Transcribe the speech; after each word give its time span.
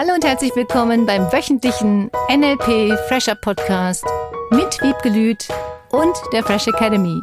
Hallo 0.00 0.14
und 0.14 0.24
herzlich 0.24 0.54
willkommen 0.54 1.06
beim 1.06 1.22
wöchentlichen 1.32 2.08
NLP 2.30 2.96
Fresher 3.08 3.34
Podcast 3.34 4.04
mit 4.52 4.80
Wiebke 4.80 5.08
Lüth 5.08 5.48
und 5.90 6.16
der 6.32 6.44
Fresh 6.44 6.68
Academy. 6.68 7.20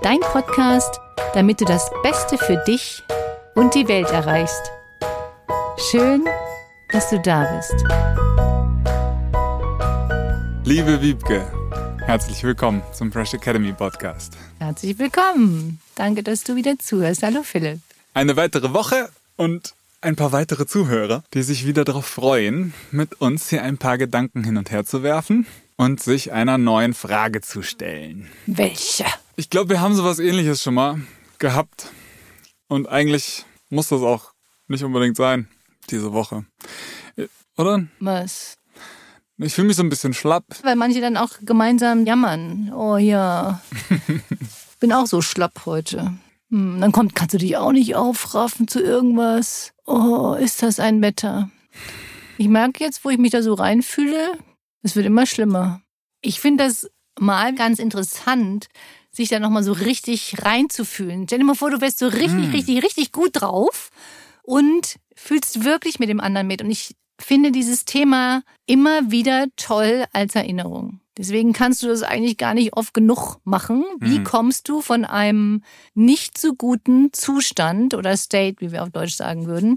Dein 0.00 0.20
Podcast, 0.20 1.00
damit 1.34 1.60
du 1.60 1.64
das 1.64 1.90
Beste 2.04 2.38
für 2.38 2.62
dich 2.68 3.02
und 3.56 3.74
die 3.74 3.88
Welt 3.88 4.08
erreichst. 4.12 4.70
Schön, 5.90 6.24
dass 6.92 7.10
du 7.10 7.18
da 7.18 7.52
bist. 7.56 7.74
Liebe 10.64 11.02
Wiebke, 11.02 11.44
herzlich 12.06 12.44
willkommen 12.44 12.84
zum 12.92 13.10
Fresh 13.10 13.34
Academy 13.34 13.72
Podcast. 13.72 14.34
Herzlich 14.60 15.00
willkommen. 15.00 15.80
Danke, 15.96 16.22
dass 16.22 16.44
du 16.44 16.54
wieder 16.54 16.78
zuhörst. 16.78 17.24
Hallo 17.24 17.42
Philipp. 17.42 17.80
Eine 18.14 18.36
weitere 18.36 18.72
Woche 18.72 19.08
und 19.36 19.74
ein 20.02 20.16
paar 20.16 20.32
weitere 20.32 20.66
Zuhörer, 20.66 21.22
die 21.32 21.42
sich 21.42 21.66
wieder 21.66 21.84
darauf 21.84 22.06
freuen, 22.06 22.74
mit 22.90 23.20
uns 23.20 23.48
hier 23.48 23.62
ein 23.62 23.78
paar 23.78 23.98
Gedanken 23.98 24.44
hin 24.44 24.56
und 24.56 24.70
her 24.70 24.84
zu 24.84 25.02
werfen 25.02 25.46
und 25.76 26.02
sich 26.02 26.32
einer 26.32 26.58
neuen 26.58 26.92
Frage 26.92 27.40
zu 27.40 27.62
stellen. 27.62 28.28
Welche? 28.46 29.04
Ich 29.36 29.48
glaube, 29.48 29.70
wir 29.70 29.80
haben 29.80 29.94
sowas 29.94 30.18
ähnliches 30.18 30.62
schon 30.62 30.74
mal 30.74 31.00
gehabt. 31.38 31.88
Und 32.68 32.88
eigentlich 32.88 33.44
muss 33.70 33.88
das 33.88 34.02
auch 34.02 34.32
nicht 34.66 34.82
unbedingt 34.82 35.16
sein, 35.16 35.48
diese 35.90 36.12
Woche. 36.12 36.44
Oder? 37.56 37.84
Was? 38.00 38.56
Ich 39.38 39.54
fühle 39.54 39.68
mich 39.68 39.76
so 39.76 39.82
ein 39.82 39.88
bisschen 39.88 40.14
schlapp. 40.14 40.44
Weil 40.62 40.76
manche 40.76 41.00
dann 41.00 41.16
auch 41.16 41.30
gemeinsam 41.42 42.06
jammern. 42.06 42.72
Oh 42.74 42.96
ja. 42.96 43.60
Bin 44.80 44.92
auch 44.92 45.06
so 45.06 45.22
schlapp 45.22 45.62
heute. 45.64 46.12
Hm, 46.52 46.80
dann 46.80 46.92
kommt, 46.92 47.14
kannst 47.14 47.32
du 47.34 47.38
dich 47.38 47.56
auch 47.56 47.72
nicht 47.72 47.96
aufraffen 47.96 48.68
zu 48.68 48.80
irgendwas. 48.80 49.72
Oh, 49.86 50.34
ist 50.38 50.62
das 50.62 50.78
ein 50.78 51.00
Wetter. 51.00 51.50
Ich 52.36 52.48
merke 52.48 52.84
jetzt, 52.84 53.04
wo 53.04 53.10
ich 53.10 53.18
mich 53.18 53.30
da 53.32 53.42
so 53.42 53.54
reinfühle, 53.54 54.38
es 54.82 54.94
wird 54.94 55.06
immer 55.06 55.26
schlimmer. 55.26 55.80
Ich 56.20 56.40
finde 56.40 56.64
das 56.64 56.90
mal 57.18 57.54
ganz 57.54 57.78
interessant, 57.78 58.68
sich 59.10 59.28
da 59.28 59.38
nochmal 59.40 59.62
so 59.62 59.72
richtig 59.72 60.36
reinzufühlen. 60.42 61.24
Stell 61.26 61.38
dir 61.38 61.44
mal 61.44 61.54
vor, 61.54 61.70
du 61.70 61.80
wärst 61.80 61.98
so 61.98 62.06
richtig, 62.06 62.48
Mm. 62.48 62.52
richtig, 62.52 62.82
richtig 62.82 63.12
gut 63.12 63.30
drauf 63.34 63.90
und 64.42 64.96
fühlst 65.14 65.64
wirklich 65.64 65.98
mit 65.98 66.08
dem 66.08 66.20
anderen 66.20 66.46
mit. 66.46 66.62
Und 66.62 66.70
ich 66.70 66.94
finde 67.20 67.52
dieses 67.52 67.84
Thema 67.84 68.42
immer 68.66 69.10
wieder 69.10 69.46
toll 69.56 70.04
als 70.12 70.34
Erinnerung. 70.34 71.00
Deswegen 71.18 71.52
kannst 71.52 71.82
du 71.82 71.88
das 71.88 72.02
eigentlich 72.02 72.38
gar 72.38 72.54
nicht 72.54 72.72
oft 72.74 72.94
genug 72.94 73.36
machen. 73.44 73.84
Wie 74.00 74.20
Mhm. 74.20 74.24
kommst 74.24 74.68
du 74.68 74.80
von 74.80 75.04
einem 75.04 75.62
nicht 75.94 76.38
so 76.38 76.54
guten 76.54 77.12
Zustand 77.12 77.94
oder 77.94 78.16
State, 78.16 78.56
wie 78.60 78.72
wir 78.72 78.82
auf 78.82 78.90
Deutsch 78.90 79.14
sagen 79.14 79.46
würden, 79.46 79.76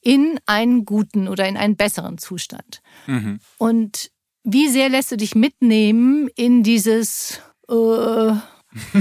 in 0.00 0.38
einen 0.46 0.84
guten 0.84 1.26
oder 1.26 1.48
in 1.48 1.56
einen 1.56 1.76
besseren 1.76 2.18
Zustand? 2.18 2.82
Mhm. 3.06 3.40
Und 3.58 4.10
wie 4.44 4.68
sehr 4.68 4.88
lässt 4.88 5.10
du 5.10 5.16
dich 5.16 5.34
mitnehmen 5.34 6.28
in 6.36 6.62
dieses, 6.62 7.40
äh, 7.68 8.32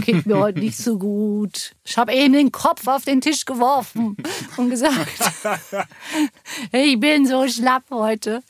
geht 0.02 0.26
mir 0.26 0.40
heute 0.40 0.60
nicht 0.60 0.78
so 0.78 0.98
gut. 0.98 1.76
Ich 1.84 1.98
habe 2.00 2.14
eben 2.14 2.34
den 2.34 2.52
Kopf 2.52 2.88
auf 2.88 3.04
den 3.06 3.22
Tisch 3.22 3.46
geworfen 3.46 4.18
und 4.58 4.72
gesagt, 4.72 5.32
ich 6.72 7.00
bin 7.00 7.28
so 7.28 7.48
schlapp 7.48 7.84
heute. 7.92 8.42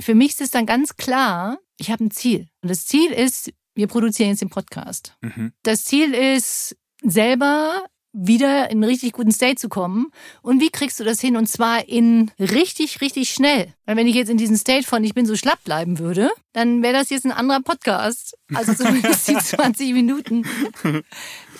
Für 0.00 0.14
mich 0.16 0.30
ist 0.30 0.40
es 0.40 0.50
dann 0.50 0.66
ganz 0.66 0.96
klar, 0.96 1.58
ich 1.78 1.90
habe 1.90 2.04
ein 2.04 2.10
Ziel. 2.10 2.48
Und 2.62 2.70
das 2.70 2.86
Ziel 2.86 3.12
ist, 3.12 3.52
wir 3.74 3.86
produzieren 3.86 4.30
jetzt 4.30 4.42
den 4.42 4.50
Podcast. 4.50 5.14
Mhm. 5.20 5.52
Das 5.62 5.84
Ziel 5.84 6.14
ist, 6.14 6.76
selber 7.02 7.86
wieder 8.18 8.70
in 8.70 8.78
einen 8.78 8.84
richtig 8.84 9.12
guten 9.12 9.30
State 9.30 9.56
zu 9.56 9.68
kommen. 9.68 10.10
Und 10.40 10.60
wie 10.60 10.70
kriegst 10.70 10.98
du 10.98 11.04
das 11.04 11.20
hin? 11.20 11.36
Und 11.36 11.48
zwar 11.48 11.86
in 11.86 12.30
richtig, 12.38 13.02
richtig 13.02 13.30
schnell. 13.30 13.74
Weil 13.84 13.96
wenn 13.96 14.06
ich 14.06 14.14
jetzt 14.14 14.30
in 14.30 14.38
diesem 14.38 14.56
State 14.56 14.86
von 14.86 15.04
ich 15.04 15.12
bin 15.14 15.26
so 15.26 15.36
schlapp 15.36 15.62
bleiben 15.64 15.98
würde, 15.98 16.30
dann 16.54 16.82
wäre 16.82 16.94
das 16.94 17.10
jetzt 17.10 17.26
ein 17.26 17.32
anderer 17.32 17.60
Podcast. 17.60 18.36
Also 18.54 18.72
zumindest 18.72 19.28
die 19.28 19.36
20 19.36 19.92
Minuten 19.92 20.46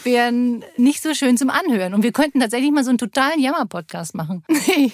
wären 0.03 0.65
nicht 0.79 1.03
so 1.03 1.13
schön 1.13 1.37
zum 1.37 1.51
Anhören. 1.51 1.93
Und 1.93 2.03
wir 2.03 2.13
könnten 2.13 2.41
tatsächlich 2.41 2.73
mal 2.73 2.85
so 2.85 2.91
einen 2.91 2.99
totalen 2.99 3.39
Jammer-Podcast 3.41 4.15
machen. 4.15 4.45
Nee. 4.67 4.93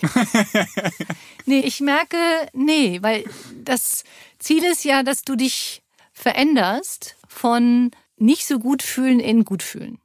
nee, 1.47 1.61
ich 1.61 1.81
merke, 1.81 2.17
nee, 2.53 2.99
weil 3.01 3.25
das 3.65 4.05
Ziel 4.39 4.63
ist 4.65 4.85
ja, 4.85 5.03
dass 5.03 5.23
du 5.23 5.35
dich 5.35 5.83
veränderst 6.13 7.17
von 7.27 7.91
nicht 8.17 8.47
so 8.47 8.59
gut 8.59 8.83
fühlen 8.83 9.19
in 9.19 9.45
gut 9.45 9.63
fühlen. 9.63 9.99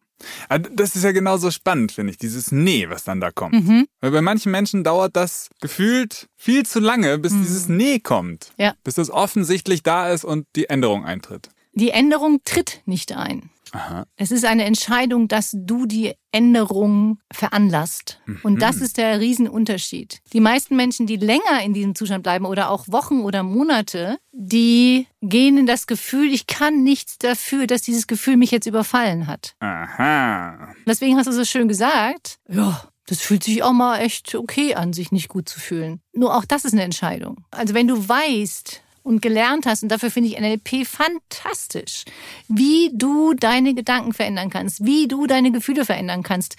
Ah, 0.50 0.58
Das 0.58 0.96
ist 0.96 1.04
ja 1.04 1.12
genauso 1.12 1.52
spannend, 1.52 1.92
finde 1.92 2.12
ich, 2.12 2.18
dieses 2.18 2.52
Nee, 2.52 2.90
was 2.90 3.04
dann 3.04 3.22
da 3.22 3.32
kommt. 3.32 3.54
Mhm. 3.54 3.88
Weil 4.02 4.12
bei 4.12 4.22
manchen 4.22 4.52
Menschen 4.52 4.84
dauert 4.84 5.16
das 5.16 5.50
gefühlt 5.62 6.28
viel 6.36 6.66
zu 6.66 6.80
lange, 6.80 7.18
bis 7.18 7.34
dieses 7.34 7.68
Nee 7.68 8.00
kommt. 8.00 8.52
Mhm. 8.58 8.64
Ja. 8.64 8.74
Bis 8.84 8.96
das 8.96 9.10
offensichtlich 9.10 9.84
da 9.84 10.10
ist 10.10 10.24
und 10.26 10.48
die 10.56 10.70
Änderung 10.70 11.06
eintritt. 11.06 11.50
Die 11.74 11.92
Änderung 11.92 12.40
tritt 12.44 12.82
nicht 12.86 13.12
ein. 13.16 13.50
Aha. 13.74 14.06
Es 14.16 14.32
ist 14.32 14.46
eine 14.46 14.66
Entscheidung, 14.66 15.28
dass 15.28 15.52
du 15.54 15.86
die 15.86 16.14
Änderung 16.32 17.20
veranlasst. 17.32 18.22
Und 18.44 18.62
das 18.62 18.78
ist 18.78 18.98
der 18.98 19.20
Riesenunterschied. 19.20 20.20
Die 20.34 20.40
meisten 20.40 20.76
Menschen, 20.76 21.08
die 21.08 21.18
länger 21.18 21.62
in 21.64 21.74
diesem 21.74 21.96
Zustand 21.96 22.24
bleiben 22.24 22.46
oder 22.46 22.70
auch 22.70 22.88
Wochen 22.88 23.22
oder 23.22 23.44
Monate, 23.44 24.18
die 24.32 25.08
gehen 25.22 25.58
in 25.58 25.66
das 25.66 25.88
Gefühl, 25.88 26.32
ich 26.32 26.48
kann 26.48 26.84
nichts 26.84 27.18
dafür, 27.18 27.68
dass 27.68 27.82
dieses 27.82 28.08
Gefühl 28.08 28.38
mich 28.38 28.52
jetzt 28.52 28.68
überfallen 28.68 29.28
hat. 29.28 29.56
Aha. 29.60 30.74
Deswegen 30.86 31.18
hast 31.18 31.28
du 31.28 31.32
so 31.32 31.46
schön 31.46 31.68
gesagt, 31.68 32.40
ja, 32.48 32.84
das 33.08 33.22
fühlt 33.22 33.44
sich 33.44 33.64
auch 33.64 33.74
mal 33.74 34.00
echt 34.00 34.36
okay 34.36 34.76
an, 34.76 34.94
sich 34.94 35.12
nicht 35.12 35.30
gut 35.30 35.48
zu 35.48 35.60
fühlen. 35.60 36.02
Nur 36.14 36.36
auch 36.36 36.46
das 36.46 36.66
ist 36.66 36.74
eine 36.74 36.84
Entscheidung. 36.84 37.46
Also 37.52 37.74
wenn 37.74 37.88
du 37.88 38.08
weißt 38.08 38.84
und 39.07 39.22
gelernt 39.22 39.66
hast, 39.66 39.84
und 39.84 39.90
dafür 39.90 40.12
finde 40.12 40.29
ich 40.29 40.40
NLP 40.40 40.85
fantastisch, 40.85 42.03
wie 42.47 42.91
du 42.94 43.34
deine 43.34 43.73
Gedanken 43.73 44.13
verändern 44.13 44.50
kannst, 44.50 44.85
wie 44.85 45.07
du 45.07 45.25
deine 45.25 45.51
Gefühle 45.51 45.85
verändern 45.85 46.23
kannst. 46.23 46.57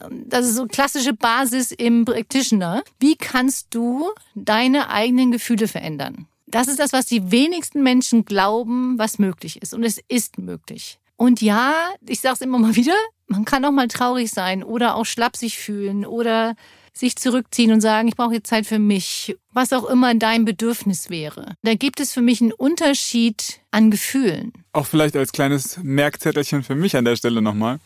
Ähm, 0.00 0.24
Das 0.28 0.44
ist 0.46 0.56
so 0.56 0.66
klassische 0.66 1.14
Basis 1.14 1.72
im 1.72 2.04
Practitioner. 2.04 2.82
Wie 2.98 3.16
kannst 3.16 3.68
du 3.70 4.10
deine 4.34 4.90
eigenen 4.90 5.30
Gefühle 5.32 5.68
verändern? 5.68 6.26
Das 6.46 6.68
ist 6.68 6.78
das, 6.78 6.92
was 6.92 7.06
die 7.06 7.30
wenigsten 7.30 7.82
Menschen 7.82 8.24
glauben, 8.24 8.98
was 8.98 9.18
möglich 9.18 9.62
ist. 9.62 9.74
Und 9.74 9.82
es 9.84 9.98
ist 10.08 10.38
möglich. 10.38 10.98
Und 11.16 11.40
ja, 11.40 11.72
ich 12.06 12.20
sage 12.20 12.34
es 12.34 12.40
immer 12.40 12.58
mal 12.58 12.76
wieder, 12.76 12.94
man 13.28 13.44
kann 13.44 13.64
auch 13.64 13.70
mal 13.72 13.88
traurig 13.88 14.30
sein 14.30 14.62
oder 14.62 14.96
auch 14.96 15.06
schlapp 15.06 15.36
sich 15.36 15.58
fühlen 15.58 16.04
oder 16.04 16.54
sich 16.96 17.16
zurückziehen 17.16 17.72
und 17.72 17.80
sagen, 17.80 18.08
ich 18.08 18.16
brauche 18.16 18.34
jetzt 18.34 18.48
Zeit 18.48 18.66
für 18.66 18.78
mich, 18.78 19.36
was 19.52 19.72
auch 19.72 19.84
immer 19.84 20.14
dein 20.14 20.44
Bedürfnis 20.44 21.10
wäre. 21.10 21.56
Da 21.62 21.74
gibt 21.74 22.00
es 22.00 22.12
für 22.12 22.22
mich 22.22 22.40
einen 22.40 22.52
Unterschied 22.52 23.60
an 23.72 23.90
Gefühlen. 23.90 24.52
Auch 24.72 24.86
vielleicht 24.86 25.16
als 25.16 25.32
kleines 25.32 25.78
Merkzettelchen 25.82 26.62
für 26.62 26.76
mich 26.76 26.96
an 26.96 27.04
der 27.04 27.16
Stelle 27.16 27.42
nochmal. 27.42 27.80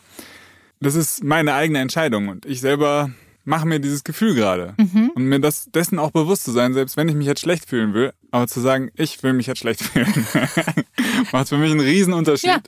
Das 0.79 0.95
ist 0.95 1.23
meine 1.23 1.55
eigene 1.55 1.79
Entscheidung 1.79 2.29
und 2.29 2.45
ich 2.45 2.61
selber 2.61 3.11
mache 3.43 3.67
mir 3.67 3.79
dieses 3.79 4.03
Gefühl 4.03 4.35
gerade. 4.35 4.75
Mhm. 4.77 5.11
Und 5.15 5.23
mir 5.25 5.39
das 5.39 5.65
dessen 5.71 5.97
auch 5.97 6.11
bewusst 6.11 6.43
zu 6.43 6.51
sein, 6.51 6.73
selbst 6.73 6.95
wenn 6.95 7.09
ich 7.09 7.15
mich 7.15 7.25
jetzt 7.25 7.41
schlecht 7.41 7.67
fühlen 7.67 7.93
will, 7.93 8.13
aber 8.31 8.47
zu 8.47 8.61
sagen, 8.61 8.91
ich 8.95 9.21
will 9.23 9.33
mich 9.33 9.47
jetzt 9.47 9.59
schlecht 9.59 9.81
fühlen, 9.83 10.27
macht 11.31 11.49
für 11.49 11.57
mich 11.57 11.71
einen 11.71 11.79
riesen 11.79 12.13
Unterschied. 12.13 12.49
Ja. 12.49 12.59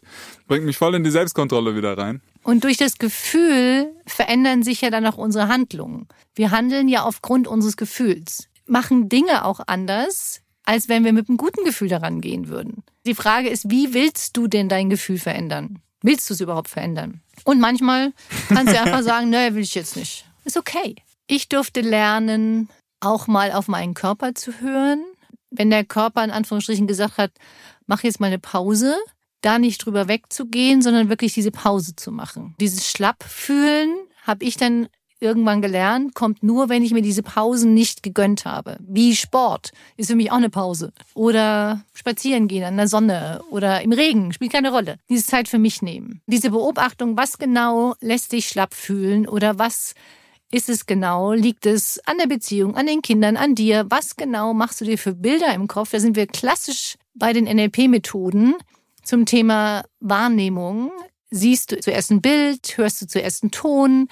Bringt 0.47 0.66
mich 0.66 0.78
voll 0.78 0.96
in 0.96 1.03
die 1.03 1.12
Selbstkontrolle 1.12 1.75
wieder 1.75 1.97
rein. 1.97 2.22
Und 2.44 2.63
durch 2.63 2.78
das 2.78 2.97
Gefühl 2.97 3.94
verändern 4.07 4.63
sich 4.63 4.81
ja 4.81 4.90
dann 4.90 5.06
auch 5.06 5.18
unsere 5.18 5.47
Handlungen. 5.47 6.07
Wir 6.34 6.52
handeln 6.52 6.88
ja 6.88 7.03
aufgrund 7.03 7.47
unseres 7.47 7.78
Gefühls, 7.78 8.47
machen 8.66 9.09
Dinge 9.09 9.46
auch 9.46 9.59
anders, 9.68 10.41
als 10.63 10.90
wenn 10.90 11.03
wir 11.03 11.13
mit 11.13 11.29
einem 11.29 11.38
guten 11.38 11.63
Gefühl 11.63 11.90
daran 11.90 12.22
gehen 12.22 12.47
würden. 12.47 12.84
Die 13.06 13.16
Frage 13.16 13.50
ist, 13.50 13.69
wie 13.69 13.94
willst 13.94 14.38
du 14.38 14.47
denn 14.47 14.69
dein 14.69 14.90
Gefühl 14.90 15.19
verändern? 15.19 15.79
Willst 16.02 16.29
du 16.29 16.34
es 16.34 16.41
überhaupt 16.41 16.69
verändern? 16.69 17.22
Und 17.44 17.59
manchmal 17.59 18.13
kannst 18.49 18.73
du 18.73 18.79
einfach 18.79 19.03
sagen, 19.03 19.29
naja, 19.29 19.53
will 19.53 19.64
ich 19.64 19.76
jetzt 19.76 19.96
nicht. 19.96 20.26
Ist 20.46 20.58
okay. 20.58 20.96
Ich 21.28 21.49
durfte 21.49 21.82
lernen, 21.82 22.70
auch 22.99 23.28
mal 23.28 23.52
auf 23.52 23.67
meinen 23.67 23.94
Körper 23.94 24.34
zu 24.34 24.59
hören. 24.61 25.03
Wenn 25.52 25.70
der 25.70 25.84
Körper 25.84 26.23
in 26.23 26.32
Anführungsstrichen 26.32 26.87
gesagt 26.87 27.17
hat, 27.17 27.32
mach 27.85 28.03
jetzt 28.03 28.20
mal 28.20 28.28
eine 28.28 28.40
Pause, 28.40 28.96
da 29.41 29.59
nicht 29.59 29.85
drüber 29.85 30.08
wegzugehen, 30.08 30.82
sondern 30.82 31.09
wirklich 31.09 31.34
diese 31.34 31.52
Pause 31.52 31.96
zu 31.96 32.11
machen. 32.11 32.55
Dieses 32.59 32.90
Schlappfühlen 32.90 33.96
habe 34.23 34.46
ich 34.46 34.58
dann 34.58 34.88
irgendwann 35.22 35.61
gelernt, 35.61 36.16
kommt 36.16 36.41
nur, 36.41 36.67
wenn 36.67 36.84
ich 36.84 36.91
mir 36.91 37.03
diese 37.03 37.22
Pausen 37.22 37.73
nicht 37.73 38.02
gegönnt 38.02 38.46
habe. 38.46 38.78
Wie 38.79 39.16
Sport 39.16 39.72
ist 39.96 40.09
für 40.09 40.16
mich 40.16 40.32
auch 40.32 40.38
eine 40.38 40.49
Pause. 40.49 40.93
Oder 41.14 41.85
spazieren 41.93 42.47
gehen 42.47 42.64
an 42.64 42.76
der 42.76 42.88
Sonne 42.88 43.41
oder 43.52 43.82
im 43.82 43.93
Regen, 43.93 44.34
spielt 44.34 44.52
keine 44.52 44.72
Rolle. 44.72 44.97
Diese 45.09 45.26
Zeit 45.26 45.47
für 45.47 45.59
mich 45.59 45.82
nehmen. 45.82 46.22
Diese 46.26 46.49
Beobachtung, 46.49 47.17
was 47.17 47.37
genau 47.37 47.94
lässt 48.02 48.32
dich 48.32 48.47
schlapp 48.47 48.73
fühlen 48.73 49.28
oder 49.28 49.59
was 49.59 49.94
ist 50.52 50.70
es 50.70 50.85
genau? 50.85 51.32
Liegt 51.34 51.66
es 51.66 51.99
an 52.05 52.17
der 52.17 52.28
Beziehung, 52.28 52.76
an 52.76 52.87
den 52.87 53.02
Kindern, 53.02 53.37
an 53.37 53.55
dir? 53.55 53.85
Was 53.90 54.17
genau 54.17 54.53
machst 54.53 54.82
du 54.82 54.85
dir 54.85 54.97
für 54.97 55.14
Bilder 55.14 55.53
im 55.53 55.67
Kopf? 55.67 55.91
Da 55.91 55.99
sind 55.99 56.16
wir 56.16 56.28
klassisch 56.28 56.97
bei 57.14 57.32
den 57.32 57.46
NLP-Methoden 57.46 58.55
zum 59.03 59.26
Thema 59.26 59.84
Wahrnehmung. 60.00 60.92
Siehst 61.30 61.72
du 61.72 61.80
zuerst 61.80 62.12
ein 62.12 62.22
Bild, 62.22 62.78
hörst 62.78 63.02
du 63.02 63.08
zuerst 63.08 63.44
einen 63.44 63.52
Ton 63.52 64.08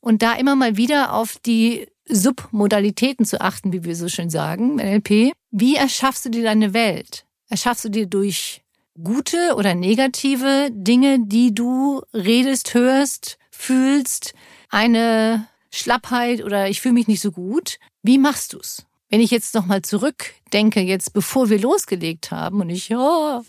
und 0.00 0.22
da 0.22 0.34
immer 0.34 0.56
mal 0.56 0.76
wieder 0.76 1.12
auf 1.12 1.38
die 1.38 1.86
Submodalitäten 2.08 3.24
zu 3.24 3.40
achten, 3.40 3.72
wie 3.72 3.84
wir 3.84 3.96
so 3.96 4.08
schön 4.08 4.30
sagen, 4.30 4.76
NLP. 4.76 5.32
Wie 5.50 5.76
erschaffst 5.76 6.24
du 6.24 6.30
dir 6.30 6.42
deine 6.42 6.74
Welt? 6.74 7.24
Erschaffst 7.48 7.84
du 7.84 7.88
dir 7.88 8.06
durch 8.06 8.62
gute 9.02 9.54
oder 9.56 9.74
negative 9.74 10.68
Dinge, 10.70 11.18
die 11.20 11.54
du 11.54 12.02
redest, 12.12 12.74
hörst, 12.74 13.38
fühlst, 13.50 14.34
eine 14.68 15.48
Schlappheit 15.72 16.42
oder 16.44 16.68
ich 16.68 16.80
fühle 16.80 16.94
mich 16.94 17.08
nicht 17.08 17.20
so 17.20 17.32
gut? 17.32 17.78
Wie 18.02 18.18
machst 18.18 18.52
du's? 18.52 18.86
Wenn 19.10 19.20
ich 19.20 19.30
jetzt 19.30 19.54
nochmal 19.54 19.82
zurückdenke, 19.82 20.80
jetzt 20.80 21.12
bevor 21.12 21.50
wir 21.50 21.58
losgelegt 21.58 22.30
haben 22.30 22.60
und 22.60 22.70
ich 22.70 22.90
oh, 22.94 23.42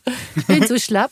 bin 0.47 0.67
so 0.67 0.77
schlapp, 0.77 1.11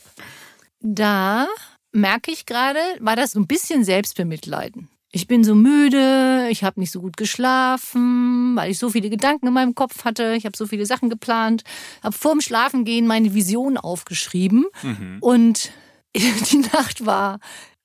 da 0.80 1.48
merke 1.92 2.30
ich 2.30 2.46
gerade, 2.46 2.78
war 3.00 3.16
das 3.16 3.32
so 3.32 3.40
ein 3.40 3.46
bisschen 3.46 3.84
Selbstbemitleiden. 3.84 4.88
Ich 5.12 5.28
bin 5.28 5.44
so 5.44 5.54
müde, 5.54 6.48
ich 6.50 6.64
habe 6.64 6.80
nicht 6.80 6.90
so 6.90 7.00
gut 7.00 7.16
geschlafen, 7.16 8.56
weil 8.56 8.72
ich 8.72 8.80
so 8.80 8.90
viele 8.90 9.10
Gedanken 9.10 9.46
in 9.46 9.52
meinem 9.52 9.76
Kopf 9.76 10.04
hatte. 10.04 10.34
Ich 10.34 10.44
habe 10.44 10.56
so 10.56 10.66
viele 10.66 10.86
Sachen 10.86 11.08
geplant, 11.08 11.62
habe 12.02 12.16
vorm 12.16 12.40
Schlafengehen 12.40 13.06
meine 13.06 13.32
Vision 13.32 13.76
aufgeschrieben 13.76 14.66
mhm. 14.82 15.18
und 15.20 15.70
die 16.16 16.58
Nacht 16.72 17.06
war 17.06 17.38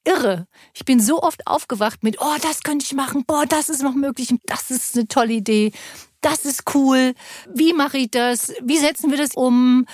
irre. 0.06 0.48
Ich 0.74 0.86
bin 0.86 1.00
so 1.00 1.22
oft 1.22 1.46
aufgewacht 1.46 2.04
mit, 2.04 2.18
oh, 2.20 2.36
das 2.42 2.64
könnte 2.64 2.86
ich 2.86 2.94
machen, 2.94 3.26
boah, 3.28 3.46
das 3.46 3.70
ist 3.70 3.84
noch 3.84 3.94
möglich, 3.94 4.34
das 4.46 4.72
ist 4.72 4.98
eine 4.98 5.08
tolle 5.08 5.34
Idee, 5.34 5.72
das 6.22 6.46
ist 6.46 6.64
cool. 6.74 7.14
Wie 7.54 7.74
mache 7.74 7.98
ich 7.98 8.12
das? 8.12 8.54
Wie 8.62 8.78
setzen 8.78 9.12
wir 9.12 9.18
das 9.18 9.36
um? 9.36 9.86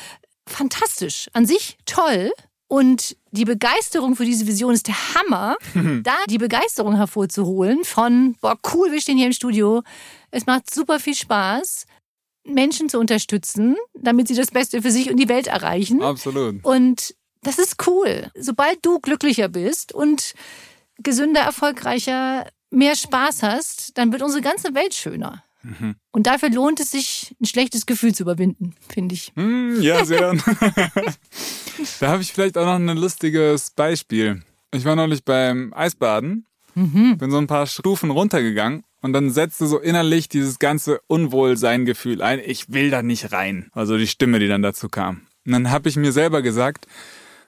Fantastisch, 0.48 1.28
an 1.34 1.46
sich 1.46 1.78
toll. 1.86 2.32
Und 2.68 3.16
die 3.32 3.46
Begeisterung 3.46 4.16
für 4.16 4.26
diese 4.26 4.48
Vision 4.48 4.74
ist 4.74 4.88
der 4.88 4.96
Hammer, 5.14 5.56
da 6.04 6.16
die 6.30 6.38
Begeisterung 6.38 6.96
hervorzuholen 6.96 7.84
von, 7.84 8.36
boah, 8.42 8.58
cool, 8.74 8.92
wir 8.92 9.02
stehen 9.02 9.18
hier 9.18 9.28
im 9.28 9.34
Studio. 9.34 9.84
Es 10.32 10.46
macht 10.46 10.74
super 10.74 11.00
viel 11.00 11.16
Spaß, 11.16 11.86
Menschen 12.44 12.90
zu 12.90 13.00
unterstützen, 13.00 13.76
damit 13.94 14.28
sie 14.28 14.36
das 14.36 14.52
Beste 14.52 14.82
für 14.82 14.92
sich 14.92 15.10
und 15.10 15.18
die 15.18 15.30
Welt 15.30 15.48
erreichen. 15.48 16.02
Absolut. 16.02 16.64
Und 16.64 17.16
das 17.44 17.60
ist 17.60 17.88
cool. 17.88 18.32
Sobald 18.36 18.84
du 18.84 19.00
glücklicher 19.00 19.48
bist 19.48 19.94
und 19.94 20.34
gesünder, 20.98 21.42
erfolgreicher, 21.42 22.48
mehr 22.72 22.96
Spaß 22.96 23.44
hast, 23.44 23.98
dann 23.98 24.12
wird 24.12 24.22
unsere 24.22 24.42
ganze 24.42 24.74
Welt 24.74 24.94
schöner. 24.94 25.44
Mhm. 25.66 25.96
Und 26.12 26.28
dafür 26.28 26.50
lohnt 26.50 26.80
es 26.80 26.92
sich, 26.92 27.36
ein 27.42 27.46
schlechtes 27.46 27.86
Gefühl 27.86 28.14
zu 28.14 28.24
überwinden, 28.24 28.76
finde 28.88 29.16
ich. 29.16 29.32
Mm, 29.36 29.82
ja, 29.82 30.06
sehr. 30.06 30.34
da 32.00 32.08
habe 32.08 32.22
ich 32.22 32.34
vielleicht 32.34 32.58
auch 32.58 32.66
noch 32.66 32.76
ein 32.76 32.98
lustiges 32.98 33.72
Beispiel. 33.72 34.44
Ich 34.74 34.86
war 34.86 34.96
neulich 34.96 35.24
beim 35.24 35.74
Eisbaden, 35.74 36.46
mhm. 36.76 37.18
bin 37.18 37.32
so 37.32 37.38
ein 37.38 37.48
paar 37.48 37.66
Stufen 37.66 38.12
runtergegangen 38.12 38.84
und 39.02 39.14
dann 39.14 39.32
setzte 39.32 39.66
so 39.66 39.80
innerlich 39.80 40.30
dieses 40.30 40.60
ganze 40.60 41.00
Unwohlsein-Gefühl 41.08 42.22
ein. 42.22 42.40
Ich 42.46 42.72
will 42.72 42.92
da 42.92 43.02
nicht 43.02 43.32
rein. 43.32 43.70
Also 43.72 43.98
die 43.98 44.08
Stimme, 44.08 44.40
die 44.40 44.48
dann 44.48 44.62
dazu 44.62 44.88
kam. 44.88 45.22
Und 45.46 45.52
dann 45.52 45.72
habe 45.72 45.90
ich 45.90 45.96
mir 45.96 46.12
selber 46.12 46.42
gesagt, 46.42 46.88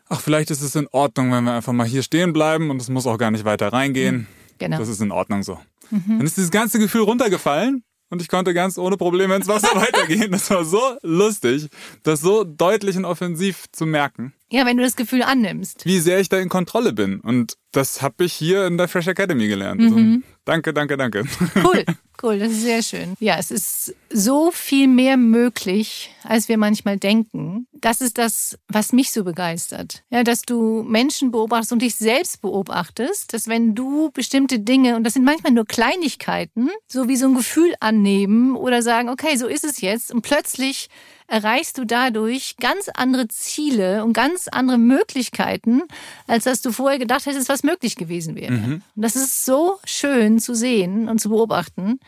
ach, 0.09 0.21
vielleicht 0.21 0.49
ist 0.51 0.61
es 0.61 0.75
in 0.75 0.87
Ordnung, 0.91 1.31
wenn 1.31 1.43
wir 1.43 1.53
einfach 1.53 1.73
mal 1.73 1.87
hier 1.87 2.03
stehen 2.03 2.33
bleiben 2.33 2.69
und 2.71 2.81
es 2.81 2.89
muss 2.89 3.05
auch 3.05 3.17
gar 3.17 3.31
nicht 3.31 3.45
weiter 3.45 3.73
reingehen. 3.73 4.15
Mhm. 4.15 4.27
Genau. 4.57 4.77
Das 4.79 4.87
ist 4.87 5.01
in 5.01 5.11
Ordnung 5.11 5.43
so. 5.43 5.59
Mhm. 5.91 6.17
Dann 6.17 6.25
ist 6.25 6.37
dieses 6.37 6.51
ganze 6.51 6.79
Gefühl 6.79 7.01
runtergefallen 7.01 7.83
und 8.09 8.21
ich 8.21 8.27
konnte 8.27 8.53
ganz 8.53 8.77
ohne 8.77 8.97
Probleme 8.97 9.35
ins 9.35 9.47
Wasser 9.47 9.75
weitergehen. 9.75 10.31
Das 10.31 10.49
war 10.49 10.63
so 10.63 10.97
lustig, 11.01 11.69
das 12.03 12.21
so 12.21 12.43
deutlich 12.43 12.95
und 12.97 13.05
offensiv 13.05 13.65
zu 13.71 13.85
merken. 13.85 14.33
Ja, 14.49 14.65
wenn 14.65 14.77
du 14.77 14.83
das 14.83 14.95
Gefühl 14.95 15.23
annimmst. 15.23 15.85
Wie 15.85 15.99
sehr 15.99 16.19
ich 16.19 16.29
da 16.29 16.37
in 16.39 16.47
Kontrolle 16.47 16.93
bin. 16.93 17.19
Und 17.19 17.57
das 17.71 18.01
habe 18.01 18.23
ich 18.23 18.33
hier 18.33 18.65
in 18.65 18.77
der 18.77 18.87
Fresh 18.87 19.07
Academy 19.07 19.47
gelernt. 19.47 19.81
Mhm. 19.81 19.93
Also, 19.93 20.19
danke, 20.45 20.73
danke, 20.73 20.97
danke. 20.97 21.23
Cool, 21.63 21.83
cool, 22.23 22.39
das 22.39 22.51
ist 22.51 22.61
sehr 22.61 22.81
schön. 22.81 23.15
Ja, 23.19 23.37
es 23.37 23.51
ist 23.51 23.93
so 24.09 24.51
viel 24.51 24.87
mehr 24.87 25.17
möglich, 25.17 26.11
als 26.23 26.47
wir 26.47 26.57
manchmal 26.57 26.97
denken. 26.97 27.67
Das 27.73 27.99
ist 27.99 28.17
das, 28.17 28.57
was 28.67 28.93
mich 28.93 29.11
so 29.11 29.23
begeistert. 29.23 30.03
Ja, 30.09 30.23
dass 30.23 30.43
du 30.43 30.83
Menschen 30.83 31.31
beobachtest 31.31 31.73
und 31.73 31.81
dich 31.81 31.95
selbst 31.95 32.41
beobachtest, 32.41 33.33
dass 33.33 33.47
wenn 33.47 33.75
du 33.75 34.11
bestimmte 34.11 34.59
Dinge, 34.59 34.95
und 34.95 35.03
das 35.03 35.13
sind 35.13 35.25
manchmal 35.25 35.51
nur 35.51 35.65
Kleinigkeiten, 35.65 36.69
so 36.87 37.09
wie 37.09 37.17
so 37.17 37.27
ein 37.27 37.35
Gefühl 37.35 37.73
annehmen 37.81 38.55
oder 38.55 38.81
sagen, 38.81 39.09
okay, 39.09 39.35
so 39.35 39.47
ist 39.47 39.65
es 39.65 39.81
jetzt, 39.81 40.11
und 40.13 40.21
plötzlich 40.21 40.89
erreichst 41.27 41.77
du 41.77 41.85
dadurch 41.85 42.55
ganz 42.57 42.89
andere 42.93 43.27
Ziele 43.27 44.03
und 44.03 44.13
ganz 44.13 44.47
andere 44.47 44.77
Möglichkeiten, 44.77 45.83
als 46.25 46.45
dass 46.45 46.61
du 46.61 46.71
vorher 46.71 46.99
gedacht 46.99 47.25
hättest, 47.25 47.49
was 47.49 47.63
möglich 47.63 47.95
gewesen 47.95 48.35
wäre. 48.35 48.53
Mhm. 48.53 48.81
Und 48.95 49.01
das 49.01 49.15
ist 49.15 49.45
so 49.45 49.79
schön 49.85 50.39
zu 50.39 50.55
sehen 50.55 51.09
und 51.09 51.19
zu 51.19 51.29
beobachten. 51.29 51.99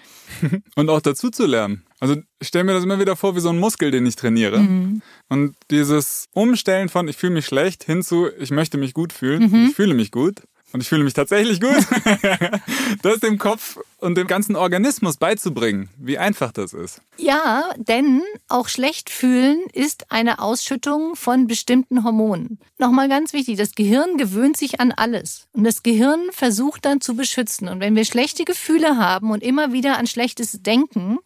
und 0.76 0.90
auch 0.90 1.02
dazu 1.02 1.30
zu 1.30 1.46
lernen. 1.46 1.84
Also 2.00 2.16
ich 2.40 2.48
stelle 2.48 2.64
mir 2.64 2.74
das 2.74 2.84
immer 2.84 3.00
wieder 3.00 3.16
vor 3.16 3.36
wie 3.36 3.42
so 3.42 3.50
ein 3.50 3.60
Muskel, 3.60 3.92
den 3.92 4.06
ich 4.06 4.16
trainiere. 4.16 4.60
Mhm. 4.60 5.02
Und 5.28 5.56
dieses 5.70 6.28
Umstellen 6.34 6.88
von 6.88 7.08
ich 7.08 7.18
fühle 7.18 7.34
mich 7.34 7.46
schlecht 7.46 7.84
hin 7.84 8.04
zu 8.04 8.30
ich 8.40 8.52
möchte 8.52 8.78
mich 8.78 8.94
gut 8.94 9.12
fühlen, 9.12 9.50
mhm. 9.50 9.68
ich 9.70 9.76
fühle 9.76 9.94
mich 9.94 10.12
gut, 10.12 10.42
und 10.72 10.82
ich 10.82 10.90
fühle 10.90 11.04
mich 11.04 11.14
tatsächlich 11.14 11.60
gut. 11.60 11.72
das 13.02 13.20
dem 13.20 13.38
Kopf 13.38 13.80
und 13.98 14.18
dem 14.18 14.28
ganzen 14.28 14.56
Organismus 14.56 15.18
beizubringen, 15.18 15.90
wie 15.98 16.18
einfach 16.18 16.52
das 16.52 16.74
ist. 16.74 17.02
Ja, 17.18 17.64
denn 17.78 18.22
auch 18.48 18.68
schlecht 18.68 19.10
fühlen 19.10 19.62
ist 19.74 20.12
eine 20.12 20.40
Ausschüttung 20.40 21.16
von 21.16 21.48
bestimmten 21.48 22.04
Hormonen. 22.04 22.60
Nochmal 22.78 23.10
ganz 23.10 23.34
wichtig, 23.34 23.58
das 23.58 23.74
Gehirn 23.74 24.18
gewöhnt 24.18 24.58
sich 24.58 24.80
an 24.80 24.92
alles. 24.92 25.48
Und 25.54 25.64
das 25.64 25.84
Gehirn 25.84 26.22
versucht 26.32 26.86
dann 26.86 27.02
zu 27.02 27.16
beschützen. 27.16 27.68
Und 27.68 27.80
wenn 27.80 27.96
wir 27.96 28.06
schlechte 28.06 28.46
Gefühle 28.46 28.98
haben 28.98 29.32
und 29.32 29.44
immer 29.44 29.74
wieder 29.74 29.98
an 29.98 30.08
Schlechtes 30.08 30.62
denken, 30.62 31.18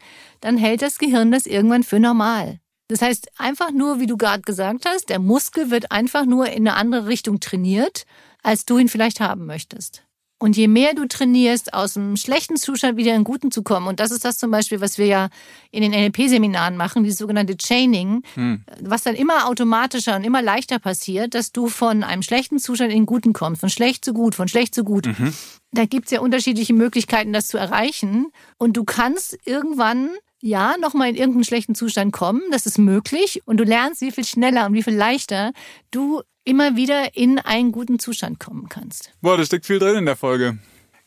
dann 0.41 0.57
hält 0.57 0.81
das 0.81 0.97
Gehirn 0.97 1.31
das 1.31 1.45
irgendwann 1.45 1.83
für 1.83 1.99
normal. 1.99 2.59
Das 2.87 3.01
heißt, 3.01 3.29
einfach 3.37 3.71
nur, 3.71 3.99
wie 3.99 4.07
du 4.07 4.17
gerade 4.17 4.43
gesagt 4.43 4.85
hast, 4.85 5.09
der 5.09 5.19
Muskel 5.19 5.71
wird 5.71 5.91
einfach 5.91 6.25
nur 6.25 6.47
in 6.47 6.67
eine 6.67 6.75
andere 6.75 7.07
Richtung 7.07 7.39
trainiert 7.39 8.05
als 8.43 8.65
du 8.65 8.77
ihn 8.77 8.89
vielleicht 8.89 9.19
haben 9.19 9.45
möchtest. 9.45 10.03
Und 10.43 10.57
je 10.57 10.67
mehr 10.67 10.93
du 10.93 11.07
trainierst, 11.07 11.73
aus 11.73 11.95
einem 11.95 12.17
schlechten 12.17 12.57
Zustand 12.57 12.97
wieder 12.97 13.11
in 13.11 13.15
einen 13.15 13.23
guten 13.23 13.49
zu 13.49 13.63
kommen, 13.63 13.87
und 13.87 14.01
das 14.01 14.11
ist 14.11 14.25
das 14.25 14.37
zum 14.37 14.51
Beispiel, 14.51 14.81
was 14.81 14.97
wir 14.97 15.05
ja 15.05 15.29
in 15.71 15.81
den 15.81 15.91
NLP-Seminaren 15.91 16.75
machen, 16.75 17.05
dieses 17.05 17.19
sogenannte 17.19 17.55
Chaining, 17.55 18.23
hm. 18.33 18.61
was 18.81 19.03
dann 19.03 19.15
immer 19.15 19.47
automatischer 19.47 20.17
und 20.17 20.25
immer 20.25 20.41
leichter 20.41 20.79
passiert, 20.79 21.33
dass 21.33 21.53
du 21.53 21.67
von 21.67 22.03
einem 22.03 22.23
schlechten 22.23 22.59
Zustand 22.59 22.91
in 22.91 22.97
den 22.99 23.05
guten 23.05 23.31
kommst, 23.31 23.61
von 23.61 23.69
schlecht 23.69 24.03
zu 24.03 24.11
gut, 24.11 24.35
von 24.35 24.49
schlecht 24.49 24.75
zu 24.75 24.83
gut. 24.83 25.05
Mhm. 25.05 25.33
Da 25.71 25.85
gibt's 25.85 26.11
ja 26.11 26.19
unterschiedliche 26.19 26.73
Möglichkeiten, 26.73 27.31
das 27.31 27.47
zu 27.47 27.57
erreichen. 27.57 28.27
Und 28.57 28.75
du 28.75 28.83
kannst 28.83 29.37
irgendwann 29.45 30.09
ja, 30.41 30.75
nochmal 30.77 31.07
in 31.07 31.15
irgendeinen 31.15 31.45
schlechten 31.45 31.73
Zustand 31.73 32.11
kommen. 32.11 32.41
Das 32.51 32.65
ist 32.65 32.77
möglich. 32.77 33.41
Und 33.45 33.57
du 33.57 33.63
lernst, 33.63 34.01
wie 34.01 34.11
viel 34.11 34.25
schneller 34.25 34.65
und 34.65 34.73
wie 34.73 34.83
viel 34.83 34.93
leichter 34.93 35.53
du 35.89 36.21
immer 36.43 36.75
wieder 36.75 37.15
in 37.15 37.39
einen 37.39 37.71
guten 37.71 37.99
Zustand 37.99 38.39
kommen 38.39 38.69
kannst. 38.69 39.11
Boah, 39.21 39.37
da 39.37 39.45
steckt 39.45 39.65
viel 39.65 39.79
drin 39.79 39.95
in 39.95 40.05
der 40.05 40.15
Folge. 40.15 40.57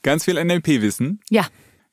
Ganz 0.03 0.25
viel 0.25 0.43
NLP-Wissen. 0.43 1.21
Ja. 1.31 1.47